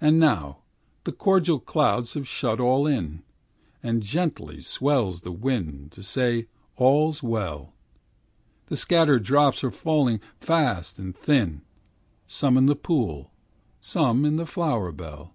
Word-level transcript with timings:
And 0.00 0.20
now 0.20 0.58
the 1.02 1.10
cordial 1.10 1.58
clouds 1.58 2.14
have 2.14 2.28
shut 2.28 2.60
all 2.60 2.86
in, 2.86 3.24
And 3.82 4.00
gently 4.00 4.60
swells 4.60 5.22
the 5.22 5.32
wind 5.32 5.90
to 5.90 6.04
say 6.04 6.46
all's 6.76 7.20
well; 7.20 7.72
The 8.66 8.76
scattered 8.76 9.24
drops 9.24 9.64
are 9.64 9.72
falling 9.72 10.20
fast 10.38 11.00
and 11.00 11.16
thin, 11.16 11.62
Some 12.28 12.56
in 12.56 12.66
the 12.66 12.76
pool, 12.76 13.32
some 13.80 14.24
in 14.24 14.36
the 14.36 14.46
flower 14.46 14.92
bell. 14.92 15.34